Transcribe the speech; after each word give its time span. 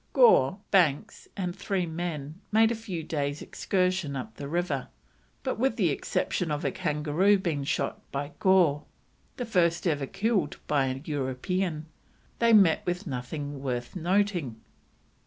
Gore, 0.13 0.57
Banks, 0.71 1.27
and 1.37 1.55
three 1.55 1.85
men 1.85 2.41
made 2.51 2.71
a 2.71 2.73
few 2.73 3.03
days' 3.03 3.43
excursion 3.43 4.15
up 4.15 4.33
the 4.35 4.47
river, 4.47 4.87
but, 5.43 5.59
with 5.59 5.75
the 5.75 5.91
exception 5.91 6.49
of 6.49 6.65
a 6.65 6.71
kangaroo 6.71 7.37
being 7.37 7.63
shot 7.63 8.01
by 8.11 8.31
Gore, 8.39 8.85
the 9.37 9.45
first 9.45 9.85
ever 9.85 10.07
killed 10.07 10.57
by 10.65 10.87
a 10.87 11.01
European, 11.05 11.85
they 12.39 12.51
met 12.51 12.83
with 12.83 13.05
nothing 13.05 13.61
worth 13.61 13.95
noting. 13.95 14.59